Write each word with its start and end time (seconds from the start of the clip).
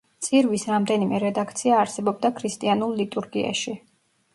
წირვის 0.27 0.65
რამდენიმე 0.69 1.21
რედაქცია 1.25 1.77
არსებობდა 1.85 2.35
ქრისტიანულ 2.43 3.01
ლიტურგიაში. 3.05 3.81